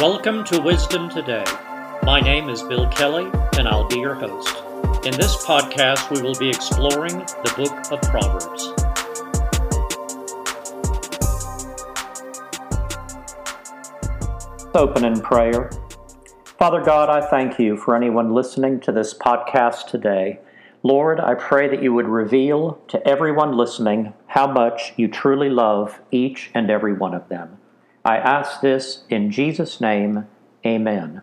Welcome 0.00 0.44
to 0.44 0.60
Wisdom 0.60 1.10
Today. 1.10 1.44
My 2.04 2.20
name 2.20 2.48
is 2.48 2.62
Bill 2.62 2.86
Kelley, 2.86 3.28
and 3.58 3.66
I'll 3.66 3.88
be 3.88 3.98
your 3.98 4.14
host. 4.14 4.56
In 5.04 5.10
this 5.16 5.44
podcast, 5.44 6.14
we 6.14 6.22
will 6.22 6.36
be 6.36 6.48
exploring 6.48 7.18
the 7.18 7.52
book 7.56 7.90
of 7.90 8.00
Proverbs. 8.02 8.68
Open 14.72 15.04
in 15.04 15.20
prayer. 15.20 15.68
Father 16.44 16.80
God, 16.80 17.10
I 17.10 17.28
thank 17.28 17.58
you 17.58 17.76
for 17.76 17.96
anyone 17.96 18.32
listening 18.32 18.78
to 18.82 18.92
this 18.92 19.12
podcast 19.14 19.88
today. 19.88 20.38
Lord, 20.84 21.18
I 21.18 21.34
pray 21.34 21.66
that 21.66 21.82
you 21.82 21.92
would 21.92 22.06
reveal 22.06 22.80
to 22.86 23.04
everyone 23.04 23.56
listening 23.56 24.14
how 24.28 24.46
much 24.46 24.92
you 24.96 25.08
truly 25.08 25.50
love 25.50 26.00
each 26.12 26.52
and 26.54 26.70
every 26.70 26.92
one 26.92 27.14
of 27.14 27.28
them. 27.28 27.58
I 28.08 28.16
ask 28.16 28.62
this 28.62 29.02
in 29.10 29.30
Jesus' 29.30 29.82
name. 29.82 30.28
Amen. 30.64 31.20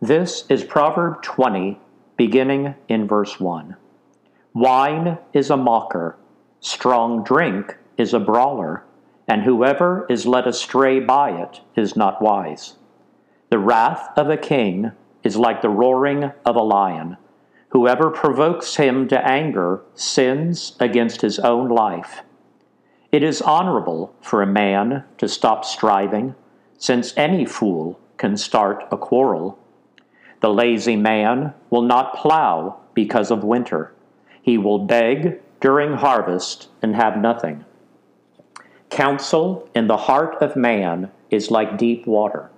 This 0.00 0.46
is 0.48 0.64
Proverb 0.64 1.20
20, 1.20 1.78
beginning 2.16 2.74
in 2.88 3.06
verse 3.06 3.38
1. 3.38 3.76
Wine 4.54 5.18
is 5.34 5.50
a 5.50 5.58
mocker, 5.58 6.16
strong 6.58 7.22
drink 7.22 7.76
is 7.98 8.14
a 8.14 8.18
brawler, 8.18 8.82
and 9.28 9.42
whoever 9.42 10.06
is 10.08 10.24
led 10.24 10.46
astray 10.46 11.00
by 11.00 11.32
it 11.32 11.60
is 11.76 11.96
not 11.96 12.22
wise. 12.22 12.76
The 13.50 13.58
wrath 13.58 14.08
of 14.16 14.30
a 14.30 14.38
king 14.38 14.92
is 15.22 15.36
like 15.36 15.60
the 15.60 15.68
roaring 15.68 16.32
of 16.46 16.56
a 16.56 16.62
lion. 16.62 17.18
Whoever 17.72 18.08
provokes 18.08 18.76
him 18.76 19.06
to 19.08 19.28
anger 19.28 19.82
sins 19.94 20.78
against 20.80 21.20
his 21.20 21.38
own 21.40 21.68
life. 21.68 22.22
It 23.12 23.22
is 23.22 23.42
honorable 23.42 24.14
for 24.22 24.40
a 24.40 24.46
man 24.46 25.04
to 25.18 25.28
stop 25.28 25.66
striving, 25.66 26.34
since 26.78 27.12
any 27.14 27.44
fool 27.44 28.00
can 28.16 28.38
start 28.38 28.86
a 28.90 28.96
quarrel. 28.96 29.58
The 30.40 30.48
lazy 30.48 30.96
man 30.96 31.52
will 31.68 31.82
not 31.82 32.16
plow 32.16 32.80
because 32.94 33.30
of 33.30 33.44
winter. 33.44 33.92
He 34.40 34.56
will 34.56 34.78
beg 34.78 35.42
during 35.60 35.92
harvest 35.92 36.68
and 36.80 36.96
have 36.96 37.18
nothing. 37.18 37.66
Counsel 38.88 39.68
in 39.74 39.88
the 39.88 40.08
heart 40.08 40.36
of 40.40 40.56
man 40.56 41.10
is 41.30 41.50
like 41.50 41.76
deep 41.76 42.06
water, 42.06 42.50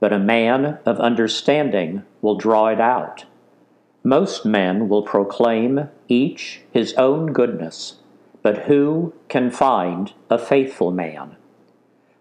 but 0.00 0.12
a 0.12 0.18
man 0.18 0.80
of 0.84 1.00
understanding 1.00 2.02
will 2.20 2.36
draw 2.36 2.66
it 2.66 2.80
out. 2.80 3.24
Most 4.02 4.44
men 4.44 4.90
will 4.90 5.02
proclaim 5.02 5.88
each 6.08 6.60
his 6.70 6.92
own 6.94 7.32
goodness 7.32 7.96
but 8.44 8.66
who 8.66 9.14
can 9.28 9.50
find 9.50 10.12
a 10.28 10.38
faithful 10.38 10.90
man? 10.90 11.34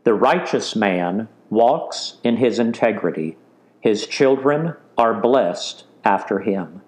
The 0.05 0.13
righteous 0.13 0.73
man 0.73 1.27
walks 1.49 2.15
in 2.23 2.37
his 2.37 2.59
integrity. 2.59 3.37
His 3.81 4.07
children 4.07 4.75
are 4.97 5.13
blessed 5.13 5.83
after 6.05 6.39
him. 6.39 6.81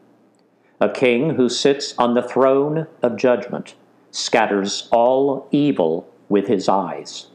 A 0.80 0.90
king 0.90 1.32
who 1.32 1.50
sits 1.50 1.94
on 1.98 2.14
the 2.14 2.24
throne 2.24 2.88
of 3.04 3.18
judgment 3.18 3.76
scatters 4.10 4.88
all 4.90 5.50
evil 5.52 6.10
with 6.30 6.48
his 6.48 6.70
eyes. 6.70 7.28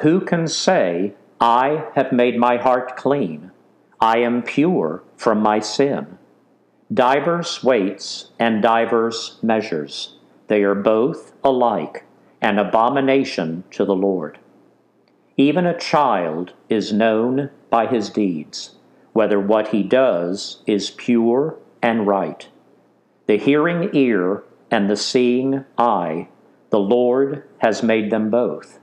Who 0.00 0.20
can 0.20 0.48
say, 0.48 1.14
I 1.40 1.86
have 1.94 2.10
made 2.10 2.38
my 2.38 2.56
heart 2.56 2.96
clean? 2.96 3.52
I 4.00 4.18
am 4.18 4.42
pure 4.42 5.04
from 5.16 5.40
my 5.40 5.60
sin. 5.60 6.18
Divers 6.92 7.62
weights 7.62 8.32
and 8.40 8.60
divers 8.60 9.38
measures 9.42 10.16
they 10.50 10.64
are 10.64 10.74
both 10.74 11.32
alike 11.44 12.04
an 12.42 12.58
abomination 12.58 13.62
to 13.70 13.84
the 13.84 13.94
Lord. 13.94 14.36
Even 15.36 15.64
a 15.64 15.78
child 15.78 16.54
is 16.68 16.92
known 16.92 17.50
by 17.70 17.86
his 17.86 18.10
deeds, 18.10 18.74
whether 19.12 19.38
what 19.38 19.68
he 19.68 19.84
does 19.84 20.60
is 20.66 20.90
pure 20.90 21.56
and 21.80 22.04
right. 22.04 22.48
The 23.28 23.38
hearing 23.38 23.90
ear 23.92 24.42
and 24.72 24.90
the 24.90 24.96
seeing 24.96 25.64
eye, 25.78 26.26
the 26.70 26.80
Lord 26.80 27.44
has 27.58 27.84
made 27.84 28.10
them 28.10 28.28
both. 28.28 28.80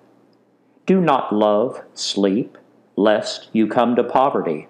Do 0.85 1.01
not 1.01 1.35
love 1.35 1.81
sleep, 1.93 2.57
lest 2.95 3.49
you 3.51 3.67
come 3.67 3.97
to 3.97 4.05
poverty. 4.05 4.69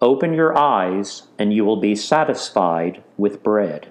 Open 0.00 0.32
your 0.32 0.56
eyes, 0.56 1.24
and 1.40 1.52
you 1.52 1.64
will 1.64 1.80
be 1.80 1.96
satisfied 1.96 3.02
with 3.16 3.42
bread. 3.42 3.88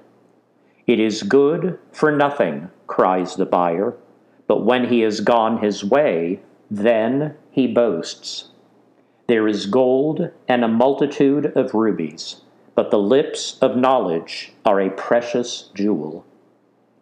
It 0.88 1.00
is 1.00 1.24
good 1.24 1.80
for 1.92 2.12
nothing, 2.12 2.70
cries 2.86 3.36
the 3.36 3.46
buyer, 3.46 3.96
but 4.48 4.64
when 4.64 4.90
he 4.90 5.00
has 5.02 5.20
gone 5.20 5.58
his 5.58 5.84
way, 5.84 6.42
then 6.70 7.36
he 7.50 7.66
boasts. 7.66 8.50
There 9.28 9.48
is 9.48 9.66
gold 9.66 10.30
and 10.48 10.64
a 10.64 10.68
multitude 10.68 11.48
of 11.58 11.74
rubies, 11.74 12.42
but 12.76 12.92
the 12.92 13.00
lips 13.00 13.58
of 13.62 13.76
knowledge 13.76 14.54
are 14.64 14.80
a 14.80 14.92
precious 14.92 15.72
jewel. 15.74 16.24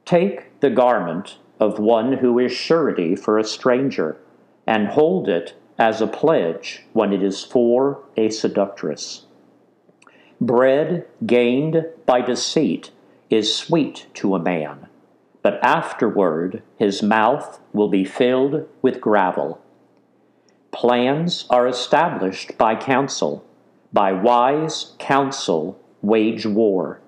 Take 0.05 0.59
the 0.61 0.69
garment 0.69 1.37
of 1.59 1.79
one 1.79 2.13
who 2.13 2.39
is 2.39 2.53
surety 2.53 3.15
for 3.17 3.37
a 3.37 3.43
stranger, 3.43 4.17
and 4.65 4.87
hold 4.87 5.27
it 5.27 5.55
as 5.77 5.99
a 5.99 6.07
pledge 6.07 6.85
when 6.93 7.11
it 7.11 7.21
is 7.21 7.43
for 7.43 7.99
a 8.15 8.29
seductress. 8.29 9.25
Bread 10.39 11.05
gained 11.25 11.85
by 12.05 12.21
deceit 12.21 12.91
is 13.33 13.55
sweet 13.55 14.05
to 14.13 14.35
a 14.35 14.39
man, 14.39 14.87
but 15.41 15.59
afterward 15.63 16.61
his 16.77 17.01
mouth 17.01 17.59
will 17.73 17.89
be 17.89 18.05
filled 18.05 18.67
with 18.83 19.01
gravel. 19.01 19.59
Plans 20.71 21.45
are 21.49 21.67
established 21.67 22.55
by 22.59 22.75
counsel, 22.75 23.43
by 23.91 24.13
wise 24.13 24.93
counsel 24.99 25.79
wage 26.03 26.45
war. 26.45 27.01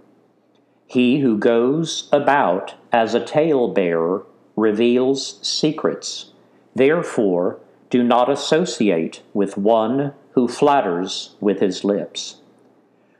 He 0.87 1.19
who 1.19 1.37
goes 1.37 2.09
about 2.11 2.73
as 2.91 3.13
a 3.13 3.23
talebearer 3.23 4.25
reveals 4.55 5.39
secrets. 5.47 6.31
Therefore, 6.73 7.59
do 7.91 8.03
not 8.03 8.31
associate 8.31 9.21
with 9.33 9.57
one 9.57 10.13
who 10.31 10.47
flatters 10.47 11.35
with 11.39 11.59
his 11.59 11.83
lips. 11.83 12.37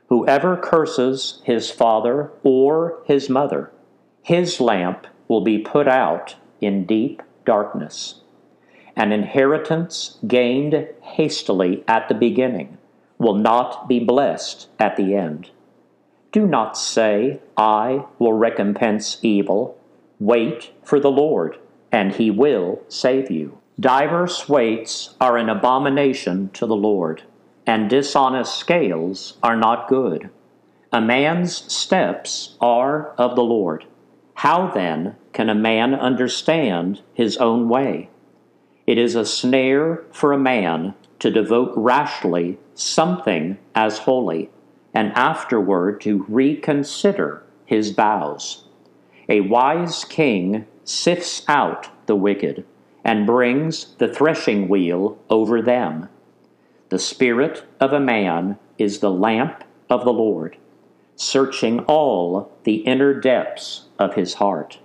Whoever 0.08 0.56
curses 0.56 1.40
his 1.44 1.70
father 1.70 2.30
or 2.44 3.00
his 3.04 3.28
mother, 3.28 3.72
his 4.22 4.60
lamp 4.60 5.06
will 5.26 5.40
be 5.40 5.58
put 5.58 5.88
out 5.88 6.36
in 6.60 6.86
deep 6.86 7.22
darkness. 7.44 8.20
An 8.94 9.12
inheritance 9.12 10.18
gained 10.26 10.88
hastily 11.02 11.82
at 11.88 12.08
the 12.08 12.14
beginning 12.14 12.78
will 13.18 13.34
not 13.34 13.88
be 13.88 13.98
blessed 13.98 14.68
at 14.78 14.96
the 14.96 15.14
end. 15.14 15.50
Do 16.30 16.46
not 16.46 16.78
say, 16.78 17.40
I 17.56 18.04
will 18.18 18.32
recompense 18.32 19.18
evil. 19.22 19.76
Wait 20.20 20.72
for 20.82 21.00
the 21.00 21.10
Lord, 21.10 21.58
and 21.90 22.14
he 22.14 22.30
will 22.30 22.80
save 22.88 23.30
you. 23.30 23.58
Diverse 23.80 24.48
weights 24.48 25.14
are 25.20 25.36
an 25.36 25.48
abomination 25.48 26.50
to 26.54 26.66
the 26.66 26.76
Lord 26.76 27.22
and 27.66 27.90
dishonest 27.90 28.56
scales 28.56 29.38
are 29.42 29.56
not 29.56 29.88
good. 29.88 30.30
A 30.92 31.00
man's 31.00 31.70
steps 31.72 32.56
are 32.60 33.10
of 33.18 33.34
the 33.34 33.42
Lord. 33.42 33.84
How 34.34 34.68
then 34.68 35.16
can 35.32 35.48
a 35.48 35.54
man 35.54 35.94
understand 35.94 37.02
his 37.12 37.36
own 37.38 37.68
way? 37.68 38.08
It 38.86 38.98
is 38.98 39.14
a 39.14 39.26
snare 39.26 40.04
for 40.12 40.32
a 40.32 40.38
man 40.38 40.94
to 41.18 41.30
devote 41.30 41.72
rashly 41.74 42.58
something 42.74 43.58
as 43.74 43.98
holy, 43.98 44.50
and 44.94 45.12
afterward 45.12 46.00
to 46.02 46.24
reconsider 46.28 47.42
his 47.64 47.90
vows. 47.90 48.64
A 49.28 49.40
wise 49.40 50.04
king 50.04 50.66
sifts 50.84 51.42
out 51.48 51.88
the 52.06 52.14
wicked, 52.14 52.64
and 53.04 53.26
brings 53.26 53.94
the 53.96 54.08
threshing 54.08 54.68
wheel 54.68 55.18
over 55.28 55.60
them. 55.60 56.08
The 56.88 56.98
spirit 57.00 57.64
of 57.80 57.92
a 57.92 57.98
man 57.98 58.58
is 58.78 59.00
the 59.00 59.10
lamp 59.10 59.64
of 59.90 60.04
the 60.04 60.12
Lord, 60.12 60.56
searching 61.16 61.80
all 61.80 62.52
the 62.62 62.76
inner 62.76 63.12
depths 63.12 63.86
of 63.98 64.14
his 64.14 64.34
heart. 64.34 64.78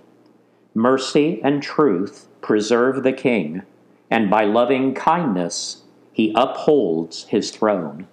Mercy 0.74 1.40
and 1.44 1.62
truth 1.62 2.26
preserve 2.40 3.04
the 3.04 3.12
king, 3.12 3.62
and 4.10 4.28
by 4.28 4.44
loving 4.44 4.94
kindness 4.94 5.84
he 6.12 6.32
upholds 6.34 7.26
his 7.26 7.52
throne. 7.52 8.08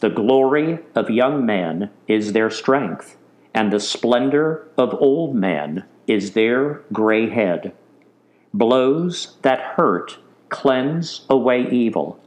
The 0.00 0.08
glory 0.08 0.78
of 0.94 1.10
young 1.10 1.44
men 1.44 1.90
is 2.06 2.32
their 2.32 2.48
strength, 2.48 3.18
and 3.52 3.70
the 3.70 3.80
splendor 3.80 4.68
of 4.78 4.94
old 4.94 5.34
men 5.34 5.84
is 6.06 6.32
their 6.32 6.80
gray 6.94 7.28
head. 7.28 7.74
Blows 8.54 9.36
that 9.42 9.60
hurt 9.76 10.16
cleanse 10.48 11.26
away 11.28 11.68
evil 11.68 12.18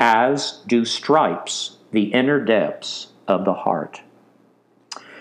as 0.00 0.62
do 0.66 0.84
stripes 0.84 1.76
the 1.92 2.04
inner 2.14 2.42
depths 2.42 3.08
of 3.28 3.44
the 3.44 3.52
heart. 3.52 4.00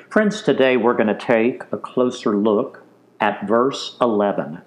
Friends, 0.10 0.42
today 0.42 0.78
we're 0.78 0.96
going 0.96 1.08
to 1.08 1.14
take 1.14 1.64
a 1.72 1.78
closer 1.78 2.36
look 2.36 2.84
at 3.20 3.48
verse 3.48 3.98
11. 4.02 4.62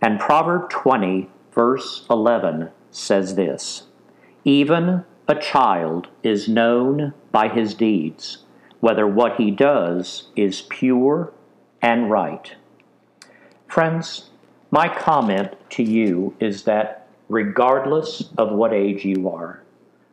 And 0.00 0.20
Proverb 0.20 0.68
20, 0.68 1.30
verse 1.52 2.04
11 2.10 2.70
says 2.90 3.34
this 3.34 3.84
Even 4.44 5.04
a 5.26 5.34
child 5.34 6.08
is 6.22 6.46
known 6.46 7.14
by 7.32 7.48
his 7.48 7.74
deeds, 7.74 8.44
whether 8.80 9.06
what 9.06 9.36
he 9.36 9.50
does 9.50 10.28
is 10.36 10.62
pure 10.62 11.32
and 11.80 12.10
right. 12.10 12.54
Friends, 13.66 14.30
my 14.70 14.88
comment 14.88 15.54
to 15.70 15.82
you 15.82 16.36
is 16.38 16.64
that 16.64 17.03
regardless 17.34 18.30
of 18.38 18.52
what 18.52 18.72
age 18.72 19.04
you 19.04 19.28
are, 19.28 19.60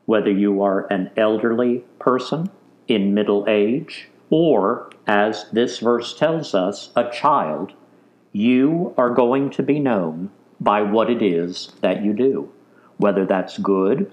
whether 0.07 0.31
you 0.31 0.63
are 0.63 0.91
an 0.91 1.11
elderly 1.15 1.83
person 1.99 2.49
in 2.87 3.13
middle 3.13 3.45
age, 3.47 4.09
or, 4.31 4.89
as 5.05 5.45
this 5.51 5.77
verse 5.77 6.15
tells 6.15 6.55
us, 6.55 6.89
a 6.95 7.07
child, 7.11 7.73
you 8.33 8.91
are 8.97 9.11
going 9.11 9.51
to 9.51 9.61
be 9.61 9.79
known 9.79 10.31
by 10.59 10.81
what 10.81 11.11
it 11.11 11.21
is 11.21 11.73
that 11.81 12.03
you 12.03 12.11
do, 12.11 12.51
whether 12.97 13.23
that's 13.23 13.59
good 13.59 14.11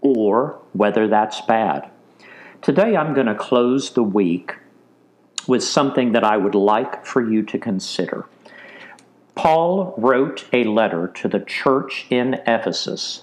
or 0.00 0.58
whether 0.72 1.06
that's 1.06 1.40
bad. 1.42 1.88
Today 2.60 2.96
I'm 2.96 3.14
going 3.14 3.28
to 3.28 3.36
close 3.36 3.92
the 3.92 4.02
week 4.02 4.56
with 5.46 5.62
something 5.62 6.10
that 6.10 6.24
I 6.24 6.36
would 6.36 6.56
like 6.56 7.06
for 7.06 7.22
you 7.22 7.44
to 7.44 7.56
consider. 7.56 8.26
Paul 9.38 9.94
wrote 9.96 10.48
a 10.52 10.64
letter 10.64 11.06
to 11.14 11.28
the 11.28 11.38
church 11.38 12.08
in 12.10 12.42
Ephesus, 12.44 13.22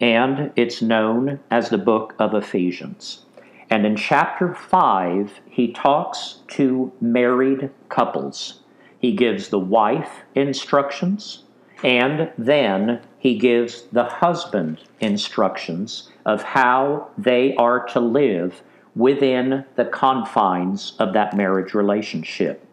and 0.00 0.52
it's 0.54 0.80
known 0.80 1.40
as 1.50 1.70
the 1.70 1.76
book 1.76 2.14
of 2.20 2.34
Ephesians. 2.34 3.24
And 3.68 3.84
in 3.84 3.96
chapter 3.96 4.54
5, 4.54 5.40
he 5.50 5.72
talks 5.72 6.38
to 6.50 6.92
married 7.00 7.70
couples. 7.88 8.60
He 9.00 9.10
gives 9.10 9.48
the 9.48 9.58
wife 9.58 10.22
instructions, 10.36 11.42
and 11.82 12.30
then 12.38 13.00
he 13.18 13.36
gives 13.36 13.88
the 13.90 14.04
husband 14.04 14.84
instructions 15.00 16.10
of 16.24 16.44
how 16.44 17.08
they 17.18 17.56
are 17.56 17.84
to 17.86 17.98
live 17.98 18.62
within 18.94 19.64
the 19.74 19.86
confines 19.86 20.92
of 21.00 21.12
that 21.14 21.36
marriage 21.36 21.74
relationship. 21.74 22.64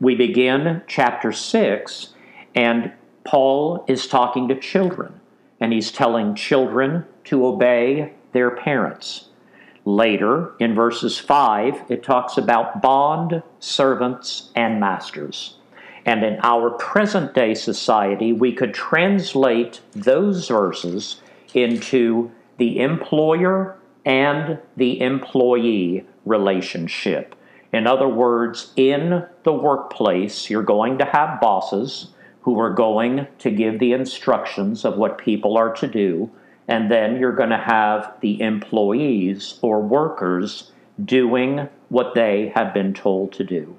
We 0.00 0.16
begin 0.16 0.82
chapter 0.88 1.30
6, 1.30 2.14
and 2.56 2.90
Paul 3.24 3.84
is 3.86 4.06
talking 4.06 4.48
to 4.48 4.58
children, 4.58 5.20
and 5.60 5.72
he's 5.72 5.92
telling 5.92 6.34
children 6.34 7.04
to 7.24 7.46
obey 7.46 8.14
their 8.32 8.50
parents. 8.50 9.26
Later, 9.84 10.52
in 10.58 10.74
verses 10.74 11.18
5, 11.18 11.90
it 11.90 12.02
talks 12.02 12.38
about 12.38 12.82
bond 12.82 13.42
servants 13.60 14.50
and 14.56 14.80
masters. 14.80 15.58
And 16.04 16.24
in 16.24 16.38
our 16.42 16.70
present 16.70 17.34
day 17.34 17.54
society, 17.54 18.32
we 18.32 18.52
could 18.52 18.72
translate 18.72 19.80
those 19.92 20.48
verses 20.48 21.20
into 21.52 22.30
the 22.58 22.80
employer 22.80 23.76
and 24.04 24.58
the 24.76 25.00
employee 25.00 26.06
relationship. 26.24 27.34
In 27.72 27.86
other 27.86 28.08
words, 28.08 28.72
in 28.76 29.26
the 29.42 29.52
workplace, 29.52 30.48
you're 30.48 30.62
going 30.62 30.98
to 30.98 31.04
have 31.04 31.40
bosses 31.40 32.14
who 32.46 32.60
are 32.60 32.72
going 32.72 33.26
to 33.40 33.50
give 33.50 33.80
the 33.80 33.92
instructions 33.92 34.84
of 34.84 34.96
what 34.96 35.18
people 35.18 35.56
are 35.56 35.72
to 35.74 35.88
do, 35.88 36.30
and 36.68 36.88
then 36.88 37.18
you're 37.18 37.34
going 37.34 37.50
to 37.50 37.58
have 37.58 38.14
the 38.20 38.40
employees 38.40 39.58
or 39.62 39.80
workers 39.80 40.70
doing 41.04 41.68
what 41.88 42.14
they 42.14 42.52
have 42.54 42.72
been 42.72 42.94
told 42.94 43.32
to 43.32 43.42
do. 43.42 43.76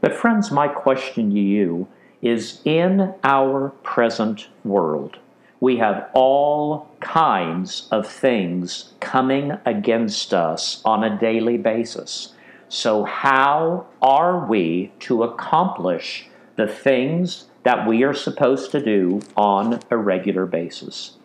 But, 0.00 0.14
friends, 0.14 0.52
my 0.52 0.68
question 0.68 1.30
to 1.30 1.40
you 1.40 1.88
is 2.22 2.60
in 2.64 3.12
our 3.24 3.70
present 3.82 4.46
world, 4.62 5.18
we 5.58 5.78
have 5.78 6.08
all 6.14 6.88
kinds 7.00 7.88
of 7.90 8.06
things 8.06 8.92
coming 9.00 9.58
against 9.66 10.32
us 10.32 10.80
on 10.84 11.02
a 11.02 11.18
daily 11.18 11.58
basis. 11.58 12.34
So, 12.68 13.02
how 13.02 13.88
are 14.00 14.46
we 14.46 14.92
to 15.00 15.24
accomplish 15.24 16.28
the 16.54 16.68
things 16.68 17.46
that 17.64 17.86
we 17.86 18.02
are 18.02 18.14
supposed 18.14 18.70
to 18.70 18.82
do 18.82 19.20
on 19.36 19.80
a 19.90 19.96
regular 19.96 20.46
basis? 20.46 21.16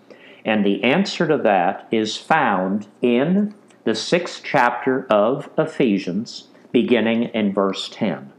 And 0.44 0.66
the 0.66 0.84
answer 0.84 1.28
to 1.28 1.38
that 1.38 1.88
is 1.92 2.18
found 2.18 2.88
in 3.02 3.54
the 3.84 3.96
sixth 3.96 4.42
chapter 4.44 5.06
of 5.10 5.50
Ephesians, 5.58 6.48
beginning 6.72 7.24
in 7.24 7.54
verse 7.54 7.90
10. 7.92 8.32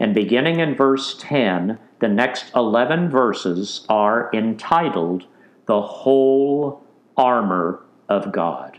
And 0.00 0.14
beginning 0.14 0.60
in 0.60 0.74
verse 0.74 1.16
10, 1.18 1.78
the 2.00 2.08
next 2.08 2.52
11 2.54 3.10
verses 3.10 3.84
are 3.88 4.30
entitled 4.32 5.24
the 5.66 5.82
whole 5.82 6.84
armor 7.16 7.82
of 8.08 8.32
God. 8.32 8.78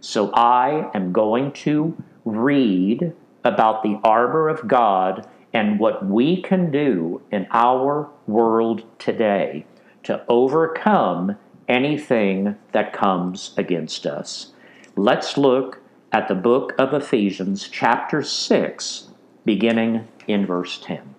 So 0.00 0.32
I 0.34 0.90
am 0.94 1.12
going 1.12 1.52
to 1.52 1.96
read 2.24 3.12
about 3.44 3.82
the 3.82 4.00
armor 4.02 4.48
of 4.48 4.66
God 4.66 5.28
and 5.56 5.78
what 5.78 6.04
we 6.04 6.42
can 6.42 6.70
do 6.70 7.22
in 7.32 7.46
our 7.50 8.10
world 8.26 8.82
today 8.98 9.64
to 10.02 10.22
overcome 10.28 11.34
anything 11.66 12.54
that 12.72 12.92
comes 12.92 13.54
against 13.56 14.04
us. 14.04 14.52
Let's 14.96 15.38
look 15.38 15.80
at 16.12 16.28
the 16.28 16.34
book 16.34 16.74
of 16.78 16.92
Ephesians, 16.92 17.70
chapter 17.72 18.22
6, 18.22 19.08
beginning 19.46 20.06
in 20.28 20.44
verse 20.44 20.78
10. 20.78 21.14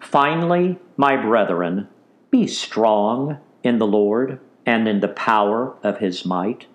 Finally, 0.00 0.76
my 0.96 1.16
brethren, 1.16 1.86
be 2.32 2.48
strong 2.48 3.38
in 3.62 3.78
the 3.78 3.86
Lord 3.86 4.40
and 4.66 4.88
in 4.88 4.98
the 4.98 5.06
power 5.06 5.76
of 5.84 5.98
his 5.98 6.24
might. 6.24 6.66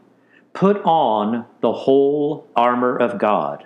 Put 0.53 0.77
on 0.85 1.47
the 1.59 1.73
whole 1.73 2.47
armor 2.55 2.95
of 2.95 3.19
God, 3.19 3.65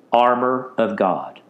armor 0.11 0.73
of 0.77 0.95
God, 0.95 1.41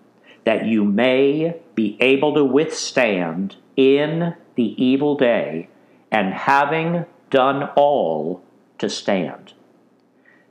that 0.44 0.66
you 0.66 0.84
may 0.84 1.58
be 1.76 1.98
able 2.00 2.34
to 2.34 2.44
withstand 2.44 3.56
in 3.76 4.36
the 4.56 4.84
evil 4.84 5.16
day, 5.16 5.70
and 6.12 6.34
having 6.34 7.06
done 7.30 7.70
all, 7.76 8.44
to 8.78 8.90
stand. 8.90 9.54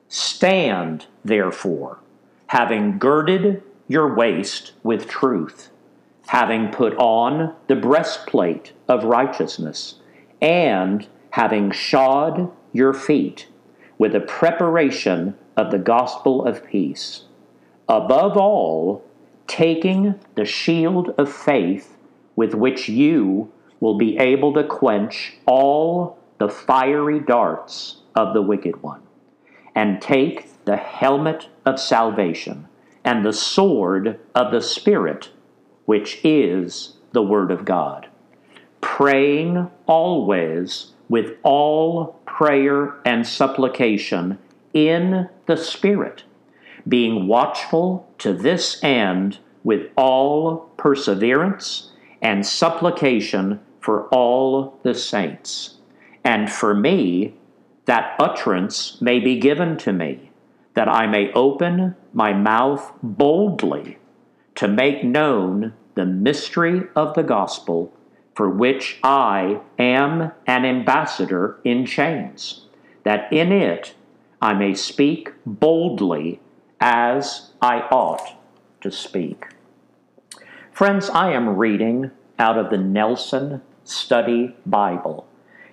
Stand, 0.09 1.07
therefore, 1.25 1.99
having 2.47 2.99
girded 2.99 3.63
your 3.89 4.15
waist 4.15 4.73
with 4.83 5.09
truth, 5.09 5.71
having 6.29 6.69
put 6.69 6.95
on 6.97 7.55
the 7.67 7.77
breastplate 7.77 8.73
of 8.89 9.05
righteousness, 9.05 9.97
and 10.41 11.07
having 11.31 11.71
shod 11.71 12.51
your 12.73 12.93
feet 12.93 13.49
with 13.99 14.13
the 14.13 14.21
preparation 14.21 15.37
of 15.57 15.71
the 15.71 15.79
gospel 15.79 16.45
of 16.47 16.65
peace. 16.67 17.25
Above 17.91 18.37
all, 18.37 19.03
taking 19.49 20.15
the 20.37 20.45
shield 20.45 21.13
of 21.19 21.29
faith 21.29 21.97
with 22.37 22.55
which 22.55 22.89
you 22.89 23.51
will 23.81 23.99
be 23.99 24.17
able 24.17 24.55
to 24.55 24.63
quench 24.63 25.35
all 25.45 26.17
the 26.39 26.49
fiery 26.49 27.19
darts 27.19 27.97
of 28.15 28.33
the 28.33 28.43
wicked 28.43 28.81
one, 28.81 29.03
and 29.75 30.01
take 30.01 30.47
the 30.67 30.77
helmet 30.77 31.49
of 31.67 31.81
salvation 31.81 32.69
and 33.05 33.25
the 33.25 33.33
sword 33.33 34.21
of 34.37 34.53
the 34.53 34.61
Spirit, 34.61 35.31
which 35.87 36.21
is 36.23 36.95
the 37.11 37.23
Word 37.23 37.51
of 37.51 37.65
God, 37.65 38.07
praying 38.81 39.69
always 39.87 40.93
with 41.09 41.33
all 41.43 42.21
prayer 42.25 42.95
and 43.05 43.27
supplication 43.27 44.39
in 44.73 45.29
the 45.47 45.57
Spirit, 45.57 46.23
being 46.89 47.27
watchful 47.27 48.09
to 48.19 48.33
this 48.33 48.83
end 48.83 49.39
with 49.65 49.91
all 49.97 50.71
perseverance 50.77 51.91
and 52.23 52.47
supplication 52.47 53.61
for 53.81 54.07
all 54.09 54.79
the 54.83 54.95
saints. 54.95 55.77
And 56.25 56.51
for 56.51 56.75
me, 56.75 57.35
that 57.87 58.15
utterance 58.19 59.01
may 59.01 59.19
be 59.19 59.39
given 59.39 59.77
to 59.79 59.93
me, 59.93 60.31
that 60.75 60.89
I 60.89 61.07
may 61.07 61.33
open 61.33 61.97
my 62.13 62.33
mouth 62.33 62.93
boldly 63.03 63.99
to 64.57 64.69
make 64.69 65.03
known 65.03 65.73
the 65.95 66.07
mystery 66.07 66.83
of 66.95 67.15
the 67.15 67.23
gospel 67.23 67.93
for 68.35 68.49
which 68.49 68.99
I 69.03 69.61
am 69.79 70.33
an 70.47 70.65
ambassador 70.65 71.59
in 71.65 71.85
chains, 71.85 72.67
that 73.03 73.31
in 73.33 73.53
it 73.53 73.95
I 74.41 74.55
may 74.55 74.75
speak 74.75 75.33
boldly 75.45 76.41
as 76.81 77.51
I 77.61 77.81
ought 77.91 78.37
to 78.81 78.91
speak. 78.91 79.47
Friends, 80.73 81.11
I 81.11 81.33
am 81.33 81.57
reading 81.57 82.11
out 82.39 82.57
of 82.57 82.71
the 82.71 82.79
Nelson 82.79 83.61
Study 83.85 84.57
Bible, 84.65 85.29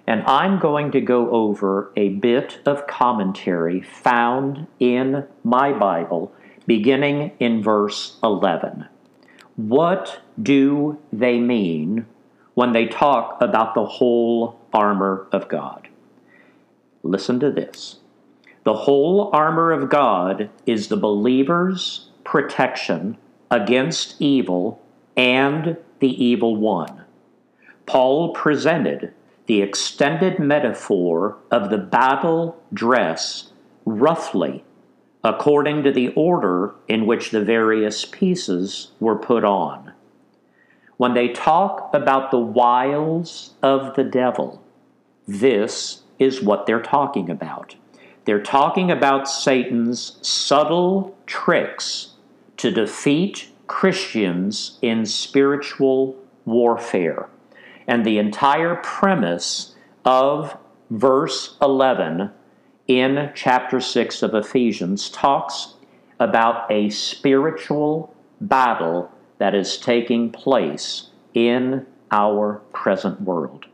and 0.06 0.24
I'm 0.24 0.60
going 0.60 0.92
to 0.92 1.02
go 1.02 1.30
over 1.32 1.92
a 1.96 2.10
bit 2.10 2.60
of 2.66 2.88
commentary 2.88 3.82
found 3.82 4.68
in 4.80 5.26
my 5.44 5.72
Bible 5.72 6.34
beginning 6.66 7.32
in 7.40 7.64
verse 7.64 8.18
11. 8.22 8.86
What 9.56 10.22
do 10.42 11.00
they 11.14 11.40
mean 11.40 12.06
when 12.54 12.74
they 12.74 12.86
talk 12.86 13.38
about 13.42 13.74
the 13.74 13.86
whole 13.86 14.60
armor 14.74 15.28
of 15.32 15.48
God? 15.48 15.88
Listen 17.02 17.40
to 17.40 17.50
this. 17.50 18.00
The 18.68 18.74
whole 18.74 19.30
armor 19.32 19.72
of 19.72 19.90
God 19.90 20.50
is 20.66 20.90
the 20.90 20.98
believer's 20.98 22.10
protection 22.26 23.16
against 23.50 24.22
evil 24.22 24.82
and 25.16 25.78
the 26.00 26.22
evil 26.22 26.58
one. 26.58 27.06
Paul 27.86 28.34
presented 28.34 29.14
the 29.46 29.62
extended 29.62 30.38
metaphor 30.38 31.38
of 31.50 31.70
the 31.70 31.78
battle 31.78 32.62
dress 32.74 33.54
roughly 33.86 34.66
according 35.24 35.84
to 35.84 35.92
the 35.94 36.10
order 36.10 36.76
in 36.90 37.06
which 37.06 37.32
the 37.32 37.46
various 37.46 38.04
pieces 38.04 38.92
were 39.00 39.18
put 39.18 39.46
on. 39.46 39.94
When 40.98 41.14
they 41.14 41.30
talk 41.30 41.90
about 41.94 42.32
the 42.32 42.40
wiles 42.40 43.54
of 43.64 43.96
the 43.96 44.04
devil, 44.04 44.62
this 45.26 46.02
is 46.20 46.42
what 46.42 46.66
they're 46.66 46.82
talking 46.82 47.30
about. 47.30 47.74
They're 48.28 48.44
talking 48.44 48.92
about 48.92 49.30
Satan's 49.30 50.20
subtle 50.22 51.18
tricks 51.26 52.10
to 52.58 52.70
defeat 52.70 53.50
Christians 53.68 54.80
in 54.82 55.06
spiritual 55.06 56.18
warfare. 56.44 57.30
And 57.88 58.06
the 58.06 58.18
entire 58.18 58.76
premise 58.84 59.76
of 60.04 60.58
verse 60.90 61.56
11 61.62 62.30
in 62.90 63.32
chapter 63.34 63.80
6 63.80 64.22
of 64.22 64.36
Ephesians 64.36 65.10
talks 65.10 65.76
about 66.20 66.70
a 66.70 66.90
spiritual 66.90 68.14
battle 68.42 69.10
that 69.38 69.56
is 69.56 69.78
taking 69.78 70.34
place 70.34 71.12
in 71.34 71.86
our 72.12 72.56
present 72.74 73.22
world. 73.22 73.68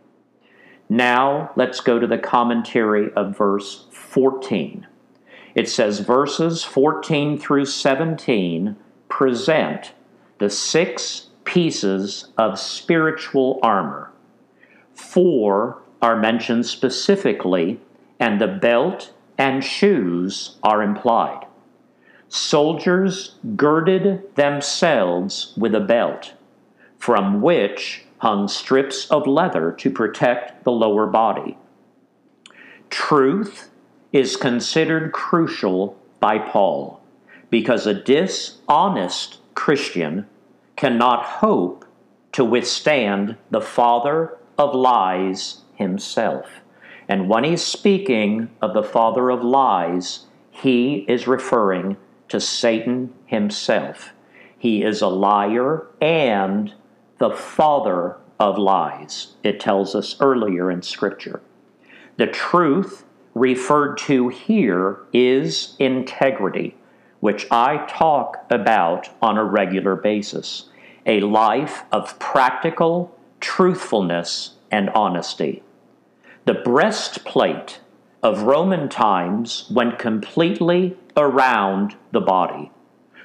Now, 0.90 1.52
let's 1.56 1.80
go 1.80 2.00
to 2.00 2.08
the 2.08 2.18
commentary 2.18 3.12
of 3.14 3.38
verse 3.38 3.88
14. 3.92 4.88
It 5.56 5.70
says 5.70 6.00
verses 6.00 6.64
14 6.64 7.38
through 7.38 7.66
17 7.66 8.76
present 9.08 9.94
the 10.40 10.50
six 10.50 11.28
pieces 11.46 12.30
of 12.38 12.60
spiritual 12.60 13.60
armor. 13.62 14.12
Four 14.94 15.82
are 16.02 16.20
mentioned 16.20 16.66
specifically 16.66 17.80
and 18.20 18.40
the 18.40 18.48
belt 18.48 19.14
and 19.38 19.64
shoes 19.64 20.58
are 20.64 20.82
implied. 20.82 21.46
Soldiers 22.30 23.36
girded 23.56 24.36
themselves 24.36 25.54
with 25.56 25.76
a 25.76 25.80
belt, 25.80 26.34
from 26.98 27.42
which 27.42 28.06
hung 28.24 28.48
strips 28.48 29.12
of 29.12 29.28
leather 29.28 29.70
to 29.70 29.90
protect 29.90 30.64
the 30.64 30.72
lower 30.72 31.06
body. 31.06 31.58
Truth 32.90 33.70
is 34.14 34.38
considered 34.38 35.12
crucial 35.12 35.98
by 36.22 36.40
Paul 36.40 37.02
because 37.50 37.86
a 37.86 37.94
dishonest 37.94 39.40
Christian 39.56 40.26
cannot 40.78 41.26
hope 41.26 41.84
to 42.32 42.46
withstand 42.46 43.36
the 43.52 43.60
father 43.60 44.38
of 44.58 44.74
lies 44.74 45.58
himself. 45.76 46.62
And 47.10 47.28
when 47.28 47.44
he's 47.44 47.62
speaking 47.62 48.50
of 48.62 48.74
the 48.74 48.84
father 48.84 49.32
of 49.32 49.44
lies, 49.44 50.28
he 50.50 51.04
is 51.10 51.28
referring 51.28 51.98
to 52.30 52.40
Satan 52.40 53.14
himself. 53.26 54.14
He 54.58 54.82
is 54.82 55.02
a 55.02 55.10
liar 55.10 55.88
and 56.00 56.74
the 57.24 57.30
father 57.30 58.18
of 58.38 58.58
lies, 58.58 59.36
it 59.44 59.58
tells 59.58 59.96
us 59.96 60.18
earlier 60.20 60.70
in 60.70 60.82
Scripture. 60.82 61.40
The 62.18 62.28
truth 62.28 63.06
referred 63.34 63.98
to 64.00 64.28
here 64.28 64.98
is 65.14 65.78
integrity, 65.80 66.76
which 67.22 67.48
I 67.50 67.86
talk 67.88 68.46
about 68.50 69.08
on 69.22 69.38
a 69.38 69.46
regular 69.46 69.96
basis 69.96 70.66
a 71.06 71.22
life 71.22 71.84
of 71.94 72.20
practical 72.20 73.18
truthfulness 73.40 74.56
and 74.70 74.90
honesty. 74.90 75.64
The 76.44 76.56
breastplate 76.56 77.80
of 78.22 78.44
Roman 78.44 78.90
times 78.90 79.72
went 79.72 79.98
completely 79.98 80.98
around 81.16 81.96
the 82.12 82.20
body, 82.20 82.70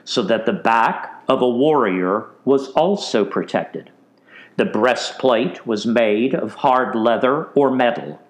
so 0.04 0.22
that 0.22 0.46
the 0.46 0.52
back 0.52 1.20
of 1.26 1.42
a 1.42 1.48
warrior 1.48 2.28
was 2.48 2.70
also 2.70 3.26
protected. 3.26 3.90
The 4.56 4.64
breastplate 4.64 5.66
was 5.66 5.84
made 5.84 6.34
of 6.34 6.54
hard 6.54 6.94
leather 6.94 7.44
or 7.54 7.70
metal. 7.70 8.22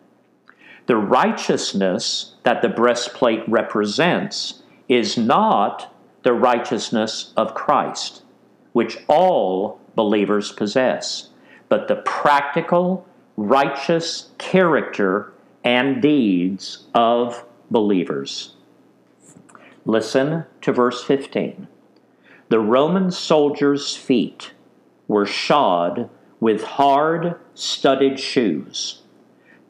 The 0.87 0.97
righteousness 0.97 2.35
that 2.43 2.61
the 2.61 2.69
breastplate 2.69 3.49
represents 3.49 4.65
is 4.89 5.17
not 5.17 5.95
the 6.25 6.33
righteousness 6.33 7.33
of 7.37 7.55
Christ, 7.55 8.25
which 8.73 8.99
all 9.07 9.81
believers 9.95 10.51
possess, 10.51 11.29
but 11.69 11.87
the 11.87 12.03
practical 12.05 13.07
righteous 13.37 14.31
character 14.39 15.33
and 15.63 16.03
deeds 16.03 16.87
of 16.93 17.45
believers. 17.71 18.57
Listen 19.85 20.45
to 20.63 20.73
verse 20.73 21.05
15. 21.05 21.69
The 22.49 22.61
Roman 22.61 23.11
soldiers' 23.11 23.95
feet 23.95 24.53
were 25.07 25.27
shod 25.27 26.09
with 26.41 26.63
hard, 26.63 27.35
studded 27.55 28.19
shoes. 28.19 29.03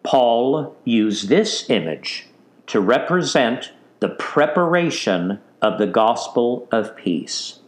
Paul 0.03 0.77
used 0.85 1.29
this 1.29 1.69
image 1.69 2.29
to 2.67 2.81
represent 2.81 3.73
the 4.01 4.11
preparation 4.11 5.41
of 5.61 5.79
the 5.79 5.87
gospel 5.87 6.69
of 6.71 6.97
peace. 6.97 7.59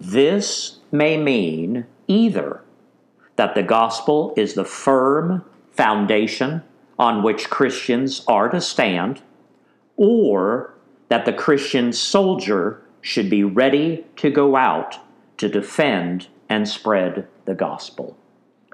This 0.00 0.78
may 0.92 1.16
mean 1.16 1.86
either 2.06 2.60
that 3.36 3.56
the 3.56 3.62
gospel 3.62 4.32
is 4.36 4.54
the 4.54 4.64
firm 4.64 5.44
foundation 5.72 6.62
on 6.96 7.24
which 7.24 7.50
Christians 7.50 8.22
are 8.28 8.48
to 8.48 8.60
stand, 8.60 9.20
or 9.96 10.74
that 11.08 11.24
the 11.24 11.32
Christian 11.32 11.92
soldier 11.92 12.83
should 13.04 13.28
be 13.28 13.44
ready 13.44 14.02
to 14.16 14.30
go 14.30 14.56
out 14.56 14.96
to 15.36 15.46
defend 15.46 16.26
and 16.48 16.66
spread 16.66 17.28
the 17.44 17.54
gospel. 17.54 18.16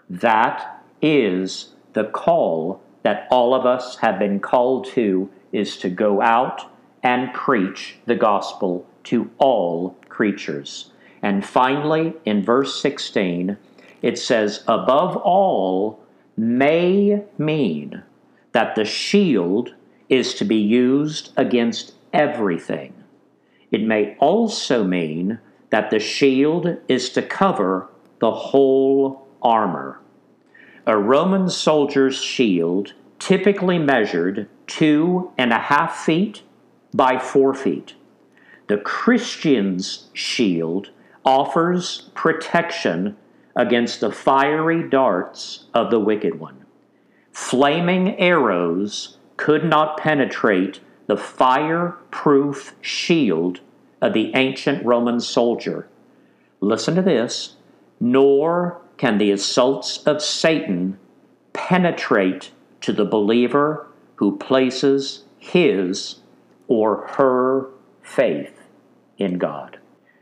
That 0.08 0.84
is 1.02 1.70
the 1.94 2.04
call 2.04 2.80
that 3.02 3.26
all 3.32 3.52
of 3.54 3.66
us 3.66 3.96
have 3.96 4.20
been 4.20 4.38
called 4.38 4.86
to 4.86 5.28
is 5.50 5.76
to 5.78 5.90
go 5.90 6.22
out 6.22 6.70
and 7.02 7.34
preach 7.34 7.96
the 8.06 8.14
gospel 8.14 8.86
to 9.02 9.28
all 9.38 9.96
creatures. 10.08 10.92
And 11.22 11.44
finally, 11.44 12.14
in 12.24 12.44
verse 12.44 12.80
16, 12.80 13.56
it 14.00 14.16
says, 14.16 14.62
above 14.68 15.16
all, 15.16 15.98
may 16.36 17.24
mean 17.36 18.04
that 18.52 18.76
the 18.76 18.84
shield 18.84 19.74
is 20.08 20.34
to 20.34 20.44
be 20.44 20.56
used 20.56 21.32
against 21.36 21.94
everything. 22.12 22.94
It 23.70 23.82
may 23.82 24.16
also 24.18 24.84
mean 24.84 25.38
that 25.70 25.90
the 25.90 26.00
shield 26.00 26.76
is 26.88 27.10
to 27.10 27.22
cover 27.22 27.88
the 28.18 28.32
whole 28.32 29.28
armor. 29.42 30.00
A 30.86 30.96
Roman 30.96 31.48
soldier's 31.48 32.20
shield 32.20 32.94
typically 33.18 33.78
measured 33.78 34.48
two 34.66 35.30
and 35.38 35.52
a 35.52 35.58
half 35.58 35.96
feet 35.96 36.42
by 36.92 37.18
four 37.18 37.54
feet. 37.54 37.94
The 38.66 38.78
Christian's 38.78 40.08
shield 40.12 40.90
offers 41.24 42.10
protection 42.14 43.16
against 43.56 44.00
the 44.00 44.12
fiery 44.12 44.88
darts 44.88 45.66
of 45.74 45.90
the 45.90 46.00
wicked 46.00 46.40
one. 46.40 46.64
Flaming 47.32 48.18
arrows 48.18 49.18
could 49.36 49.64
not 49.64 49.96
penetrate 49.96 50.80
the 51.10 51.16
fireproof 51.16 52.72
shield 52.80 53.58
of 54.00 54.12
the 54.12 54.32
ancient 54.36 54.86
Roman 54.86 55.18
soldier. 55.18 55.88
Listen 56.60 56.94
to 56.94 57.02
this 57.02 57.56
nor 57.98 58.80
can 58.96 59.18
the 59.18 59.32
assaults 59.32 60.04
of 60.04 60.22
Satan 60.22 61.00
penetrate 61.52 62.52
to 62.82 62.92
the 62.92 63.04
believer 63.04 63.88
who 64.14 64.38
places 64.38 65.24
his 65.40 66.20
or 66.68 67.08
her 67.08 67.66
faith 68.02 68.60
in 69.18 69.36
God. 69.36 69.80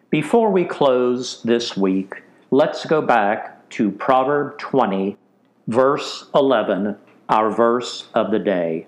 Before 0.08 0.50
we 0.50 0.64
close 0.64 1.42
this 1.42 1.76
week, 1.76 2.22
let's 2.50 2.86
go 2.86 3.02
back 3.02 3.68
to 3.76 3.90
Proverb 3.90 4.56
20, 4.56 5.18
verse 5.66 6.30
11, 6.34 6.96
our 7.28 7.50
verse 7.50 8.08
of 8.14 8.30
the 8.30 8.38
day. 8.38 8.86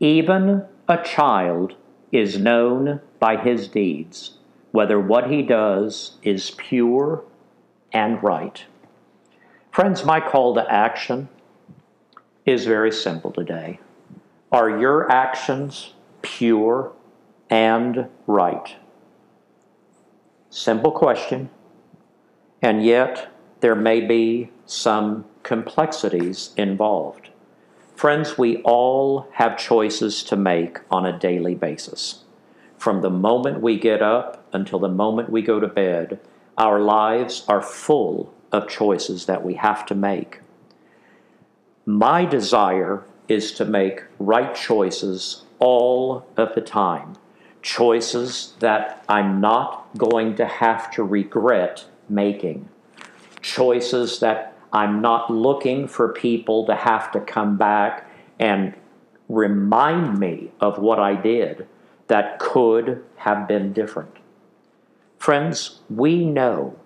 Even 0.00 0.66
a 0.88 1.02
child 1.02 1.74
is 2.12 2.38
known 2.38 3.00
by 3.18 3.36
his 3.36 3.68
deeds, 3.68 4.38
whether 4.70 5.00
what 5.00 5.30
he 5.30 5.42
does 5.42 6.16
is 6.22 6.52
pure 6.52 7.24
and 7.92 8.22
right. 8.22 8.64
Friends, 9.70 10.04
my 10.04 10.20
call 10.20 10.54
to 10.54 10.72
action 10.72 11.28
is 12.44 12.64
very 12.64 12.92
simple 12.92 13.32
today. 13.32 13.80
Are 14.52 14.78
your 14.78 15.10
actions 15.10 15.94
pure 16.22 16.92
and 17.50 18.06
right? 18.26 18.76
Simple 20.50 20.92
question, 20.92 21.50
and 22.62 22.84
yet 22.84 23.32
there 23.60 23.74
may 23.74 24.00
be 24.00 24.50
some 24.64 25.24
complexities 25.42 26.52
involved. 26.56 27.30
Friends, 27.96 28.36
we 28.36 28.58
all 28.58 29.26
have 29.32 29.56
choices 29.56 30.22
to 30.24 30.36
make 30.36 30.80
on 30.90 31.06
a 31.06 31.18
daily 31.18 31.54
basis. 31.54 32.24
From 32.76 33.00
the 33.00 33.08
moment 33.08 33.62
we 33.62 33.78
get 33.78 34.02
up 34.02 34.46
until 34.52 34.78
the 34.78 34.90
moment 34.90 35.30
we 35.30 35.40
go 35.40 35.58
to 35.58 35.66
bed, 35.66 36.20
our 36.58 36.78
lives 36.78 37.46
are 37.48 37.62
full 37.62 38.34
of 38.52 38.68
choices 38.68 39.24
that 39.24 39.42
we 39.42 39.54
have 39.54 39.86
to 39.86 39.94
make. 39.94 40.40
My 41.86 42.26
desire 42.26 43.02
is 43.28 43.52
to 43.52 43.64
make 43.64 44.02
right 44.18 44.54
choices 44.54 45.44
all 45.58 46.26
of 46.36 46.54
the 46.54 46.60
time. 46.60 47.16
Choices 47.62 48.52
that 48.58 49.04
I'm 49.08 49.40
not 49.40 49.88
going 49.96 50.36
to 50.36 50.44
have 50.44 50.90
to 50.92 51.02
regret 51.02 51.86
making. 52.10 52.68
Choices 53.40 54.20
that 54.20 54.55
I'm 54.72 55.00
not 55.00 55.30
looking 55.30 55.88
for 55.88 56.12
people 56.12 56.66
to 56.66 56.74
have 56.74 57.10
to 57.12 57.20
come 57.20 57.56
back 57.56 58.10
and 58.38 58.74
remind 59.28 60.18
me 60.18 60.50
of 60.60 60.78
what 60.78 60.98
I 60.98 61.14
did 61.14 61.66
that 62.08 62.38
could 62.38 63.04
have 63.16 63.48
been 63.48 63.72
different. 63.72 64.16
Friends, 65.18 65.80
we 65.88 66.24
know 66.24 66.78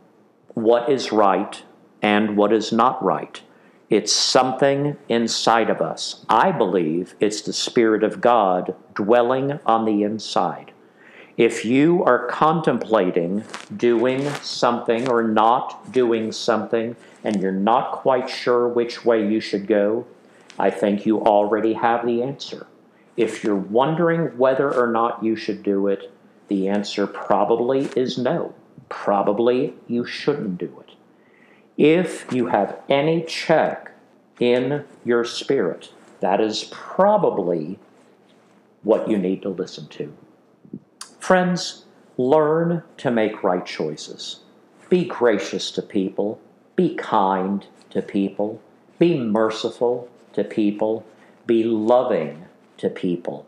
what 0.55 0.91
is 0.91 1.13
right 1.13 1.63
and 2.01 2.37
what 2.37 2.53
is 2.53 2.73
not 2.73 3.03
right. 3.03 3.43
It's 3.91 4.13
something 4.13 4.97
inside 5.09 5.69
of 5.69 5.81
us. 5.81 6.25
I 6.29 6.53
believe 6.53 7.15
it's 7.19 7.43
the 7.43 7.53
Spirit 7.53 8.05
of 8.05 8.21
God 8.21 8.75
dwelling 8.95 9.59
on 9.67 9.85
the 9.85 10.05
inside. 10.05 10.70
If 11.41 11.65
you 11.65 12.05
are 12.05 12.27
contemplating 12.27 13.45
doing 13.75 14.29
something 14.43 15.09
or 15.09 15.23
not 15.23 15.91
doing 15.91 16.33
something, 16.33 16.95
and 17.25 17.41
you're 17.41 17.51
not 17.51 17.93
quite 17.93 18.29
sure 18.29 18.69
which 18.69 19.07
way 19.07 19.27
you 19.27 19.41
should 19.41 19.67
go, 19.67 20.05
I 20.59 20.69
think 20.69 21.07
you 21.07 21.23
already 21.23 21.73
have 21.73 22.05
the 22.05 22.23
answer. 22.23 22.67
If 23.17 23.43
you're 23.43 23.57
wondering 23.57 24.37
whether 24.37 24.71
or 24.71 24.89
not 24.89 25.25
you 25.25 25.35
should 25.35 25.63
do 25.63 25.87
it, 25.87 26.13
the 26.49 26.69
answer 26.69 27.07
probably 27.07 27.89
is 27.97 28.19
no. 28.19 28.53
Probably 28.91 29.73
you 29.89 30.05
shouldn't 30.05 30.59
do 30.59 30.85
it. 30.87 30.95
If 31.79 32.31
you 32.31 32.49
have 32.49 32.79
any 32.91 33.23
check 33.23 33.93
in 34.39 34.85
your 35.07 35.25
spirit, 35.25 35.91
that 36.21 36.43
is 36.43 36.65
probably 36.71 37.79
what 38.83 39.09
you 39.09 39.17
need 39.17 39.41
to 39.41 39.49
listen 39.49 39.89
to. 39.89 40.13
Friends, 41.21 41.85
learn 42.17 42.83
to 42.97 43.11
make 43.11 43.45
right 43.45 43.65
choices. 43.65 44.41
Be 44.89 45.05
gracious 45.05 45.71
to 45.73 45.83
people. 45.83 46.41
Be 46.77 46.95
kind 46.95 47.67
to 47.91 48.01
people. 48.01 48.61
Be 48.99 49.19
merciful 49.19 50.09
to 50.33 50.43
people. 50.43 51.05
Be 51.47 51.63
loving 51.63 52.47
to 52.79 52.89
people. 52.89 53.47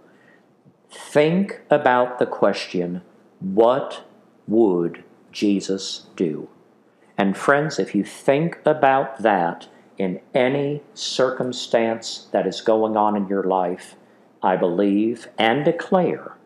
Think 0.90 1.62
about 1.70 2.18
the 2.18 2.26
question 2.26 3.00
what 3.40 4.04
would 4.46 5.02
Jesus 5.32 6.06
do? 6.14 6.48
And 7.16 7.37
friends, 7.37 7.78
if 7.78 7.94
you 7.94 8.04
think 8.04 8.58
about 8.66 9.22
that 9.22 9.66
in 9.96 10.20
any 10.35 10.82
circumstance 10.92 12.28
that 12.32 12.46
is 12.46 12.61
going 12.61 12.98
on 12.98 13.16
in 13.16 13.28
your 13.28 13.44
life, 13.44 13.96
I 14.42 14.56
believe 14.56 15.28
and 15.38 15.64
declare 15.64 16.37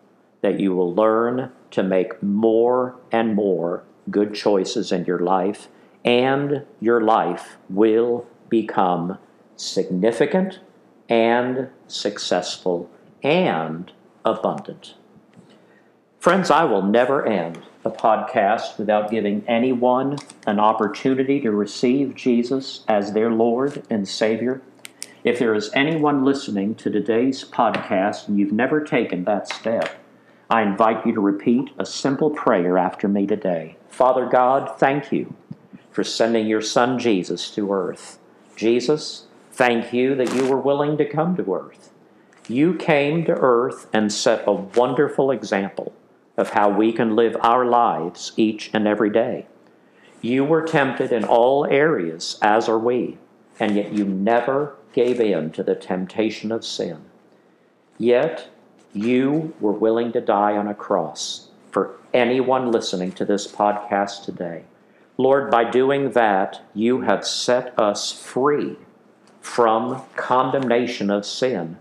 that 0.47 0.61
you 0.61 0.73
will 0.73 0.95
learn 0.95 1.51
to 1.73 1.83
make 1.83 2.23
more 2.23 2.95
and 3.11 3.35
more 3.35 3.83
good 4.09 4.33
choices 4.33 4.93
in 4.93 5.05
your 5.05 5.19
life, 5.19 5.67
and 6.05 6.65
your 6.79 7.01
life 7.01 7.57
will 7.69 8.25
become 8.49 9.19
significant 9.57 10.61
and 11.09 11.69
successful 11.89 12.89
and 13.25 13.91
abundant. 14.25 14.95
Friends, 16.21 16.49
I 16.49 16.63
will 16.63 16.83
never 16.83 17.27
end 17.27 17.59
a 17.85 17.91
podcast 17.91 18.79
without 18.79 19.11
giving 19.11 19.43
anyone 19.49 20.17
an 20.47 20.61
opportunity 20.61 21.41
to 21.41 21.51
receive 21.51 22.15
Jesus 22.15 22.85
as 22.87 23.15
their 23.15 23.33
Lord 23.33 23.85
and 23.91 24.07
Savior. 24.07 24.63
If 25.25 25.41
there 25.41 25.55
is 25.57 25.73
anyone 25.75 26.25
listening 26.25 26.77
to 26.77 26.89
today's 26.89 27.45
podcast 27.45 28.29
and 28.29 28.39
you've 28.39 28.53
never 28.53 28.81
taken 28.81 29.25
that 29.25 29.49
step, 29.53 30.06
I 30.49 30.63
invite 30.63 31.05
you 31.05 31.13
to 31.15 31.21
repeat 31.21 31.71
a 31.77 31.85
simple 31.85 32.31
prayer 32.31 32.79
after 32.79 33.09
me 33.09 33.27
today. 33.27 33.77
Father 33.89 34.27
God, 34.27 34.79
thank 34.79 35.11
you 35.11 35.35
for 35.91 36.05
sending 36.05 36.47
your 36.47 36.61
Son 36.61 36.99
Jesus 36.99 37.51
to 37.51 37.73
earth. 37.73 38.19
Jesus, 38.55 39.27
thank 39.53 39.93
you 39.93 40.15
that 40.15 40.35
you 40.35 40.47
were 40.47 40.61
willing 40.61 40.97
to 40.99 41.05
come 41.05 41.37
to 41.37 41.55
earth. 41.55 41.91
You 42.49 42.75
came 42.75 43.25
to 43.25 43.33
earth 43.33 43.89
and 43.93 44.13
set 44.13 44.45
a 44.47 44.53
wonderful 44.53 45.33
example 45.33 45.93
of 46.37 46.51
how 46.51 46.71
we 46.71 46.93
can 46.93 47.17
live 47.17 47.37
our 47.41 47.65
lives 47.65 48.33
each 48.37 48.71
and 48.73 48.87
every 48.87 49.11
day. 49.11 49.47
You 50.21 50.45
were 50.45 50.63
tempted 50.63 51.13
in 51.13 51.25
all 51.25 51.65
areas, 51.67 52.39
as 52.41 52.69
are 52.69 52.79
we, 52.79 53.19
and 53.59 53.75
yet 53.75 53.93
you 53.93 54.05
never 54.05 54.77
gave 54.93 55.21
in 55.21 55.51
to 55.53 55.65
the 55.65 55.75
temptation 55.75 56.53
of 56.53 56.65
sin. 56.65 57.05
Yet 57.99 58.49
you 58.97 59.55
were 59.61 59.73
willing 59.73 60.13
to 60.13 60.21
die 60.21 60.57
on 60.57 60.67
a 60.67 60.75
cross 60.75 61.49
for 61.71 61.99
anyone 62.15 62.73
listening 62.73 63.13
to 63.13 63.25
this 63.25 63.47
podcast 63.47 64.25
today. 64.25 64.65
Lord, 65.19 65.51
by 65.51 65.69
doing 65.71 66.13
that, 66.13 66.63
you 66.75 67.03
have 67.03 67.27
set 67.27 67.79
us 67.79 68.13
free 68.13 68.77
from 69.41 70.03
condemnation 70.17 71.11
of 71.11 71.27
sin. 71.27 71.77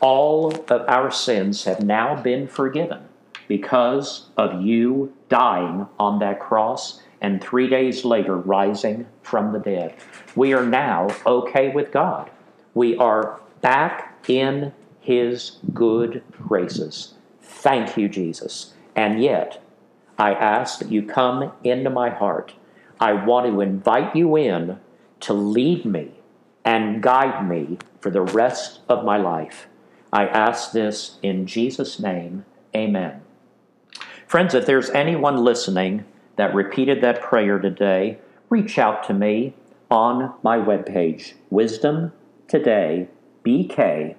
All 0.00 0.54
of 0.68 0.88
our 0.88 1.10
sins 1.10 1.64
have 1.64 1.82
now 1.82 2.20
been 2.20 2.48
forgiven 2.48 3.08
because 3.48 4.28
of 4.36 4.62
you 4.62 5.12
dying 5.28 5.86
on 5.98 6.18
that 6.20 6.40
cross 6.40 7.02
and 7.20 7.40
three 7.40 7.68
days 7.68 8.04
later 8.04 8.36
rising 8.36 9.06
from 9.22 9.52
the 9.52 9.58
dead. 9.58 9.94
We 10.34 10.52
are 10.54 10.66
now 10.66 11.08
okay 11.24 11.70
with 11.70 11.92
God. 11.92 12.30
We 12.74 12.96
are 12.96 13.40
back 13.60 14.28
in 14.28 14.72
His 15.02 15.58
good 15.74 16.22
graces. 16.32 17.14
Thank 17.42 17.98
you, 17.98 18.08
Jesus. 18.08 18.72
And 18.96 19.22
yet, 19.22 19.62
I 20.18 20.32
ask 20.32 20.78
that 20.78 20.90
you 20.90 21.02
come 21.02 21.52
into 21.62 21.90
my 21.90 22.08
heart. 22.08 22.54
I 22.98 23.12
want 23.12 23.46
to 23.46 23.60
invite 23.60 24.16
you 24.16 24.36
in 24.36 24.78
to 25.20 25.34
lead 25.34 25.84
me 25.84 26.12
and 26.64 27.02
guide 27.02 27.46
me 27.46 27.78
for 28.00 28.10
the 28.10 28.22
rest 28.22 28.80
of 28.88 29.04
my 29.04 29.16
life. 29.16 29.66
I 30.12 30.26
ask 30.26 30.72
this 30.72 31.18
in 31.22 31.46
Jesus' 31.46 31.98
name. 31.98 32.44
Amen. 32.74 33.22
Friends, 34.26 34.54
if 34.54 34.64
there's 34.66 34.90
anyone 34.90 35.44
listening 35.44 36.04
that 36.36 36.54
repeated 36.54 37.02
that 37.02 37.20
prayer 37.20 37.58
today, 37.58 38.18
reach 38.48 38.78
out 38.78 39.04
to 39.08 39.14
me 39.14 39.54
on 39.90 40.32
my 40.42 40.56
webpage, 40.58 41.34
wisdomtodaybk.com. 41.52 43.08
BK 43.44 44.14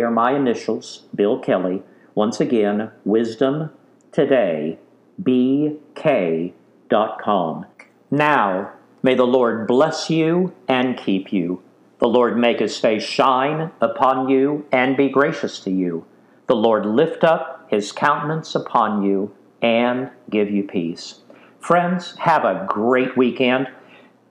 are 0.00 0.10
my 0.10 0.34
initials, 0.34 1.02
Bill 1.14 1.38
Kelley. 1.38 1.82
Once 2.14 2.40
again, 2.40 2.90
Wisdom 3.04 3.70
Today, 4.12 4.78
wisdomtodaybk.com. 5.22 7.66
Now, 8.10 8.72
may 9.02 9.14
the 9.14 9.24
Lord 9.24 9.68
bless 9.68 10.10
you 10.10 10.52
and 10.66 10.98
keep 10.98 11.32
you. 11.32 11.62
The 12.00 12.08
Lord 12.08 12.36
make 12.36 12.58
his 12.58 12.76
face 12.76 13.04
shine 13.04 13.70
upon 13.80 14.28
you 14.28 14.66
and 14.72 14.96
be 14.96 15.08
gracious 15.08 15.60
to 15.60 15.70
you. 15.70 16.04
The 16.48 16.56
Lord 16.56 16.84
lift 16.86 17.22
up 17.22 17.68
his 17.70 17.92
countenance 17.92 18.56
upon 18.56 19.04
you 19.04 19.32
and 19.62 20.10
give 20.28 20.50
you 20.50 20.64
peace. 20.64 21.20
Friends, 21.60 22.16
have 22.18 22.44
a 22.44 22.66
great 22.68 23.16
weekend. 23.16 23.68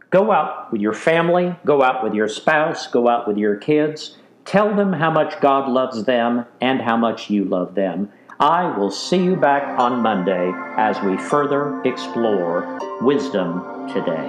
Go 0.09 0.31
out 0.31 0.73
with 0.73 0.81
your 0.81 0.93
family, 0.93 1.55
go 1.63 1.83
out 1.83 2.03
with 2.03 2.13
your 2.13 2.27
spouse, 2.27 2.87
go 2.87 3.07
out 3.07 3.27
with 3.27 3.37
your 3.37 3.55
kids. 3.55 4.17
Tell 4.49 4.75
them 4.75 4.93
how 4.93 5.11
much 5.11 5.39
God 5.41 5.69
loves 5.69 6.05
them 6.05 6.43
and 6.59 6.81
how 6.81 6.97
much 6.97 7.29
you 7.29 7.45
love 7.45 7.75
them. 7.75 8.11
I 8.39 8.75
will 8.75 8.89
see 8.89 9.23
you 9.23 9.35
back 9.35 9.77
on 9.77 10.01
Monday 10.01 10.51
as 10.75 10.99
we 11.01 11.17
further 11.17 11.79
explore 11.83 12.79
wisdom 12.99 13.87
today. 13.93 14.25